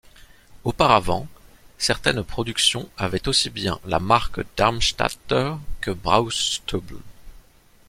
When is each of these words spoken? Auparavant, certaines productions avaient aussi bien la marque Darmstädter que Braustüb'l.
Auparavant, 0.63 1.27
certaines 1.77 2.23
productions 2.23 2.89
avaient 2.97 3.27
aussi 3.27 3.51
bien 3.51 3.79
la 3.85 3.99
marque 3.99 4.39
Darmstädter 4.57 5.53
que 5.79 5.91
Braustüb'l. 5.91 6.97